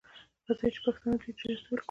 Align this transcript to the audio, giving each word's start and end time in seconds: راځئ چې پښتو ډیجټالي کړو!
راځئ 0.47 0.67
چې 0.73 0.79
پښتو 0.85 1.07
ډیجټالي 1.21 1.57
کړو! 1.65 1.77